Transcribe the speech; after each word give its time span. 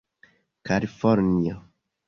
kalifornio 0.67 1.55